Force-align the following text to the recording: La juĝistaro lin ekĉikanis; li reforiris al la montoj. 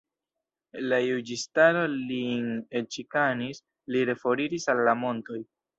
La 0.91 0.99
juĝistaro 1.07 1.85
lin 1.93 2.49
ekĉikanis; 2.81 3.65
li 3.95 4.05
reforiris 4.13 4.71
al 4.77 4.87
la 4.91 5.03
montoj. 5.07 5.45